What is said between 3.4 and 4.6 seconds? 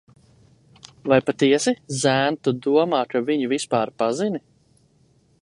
vispār pazini?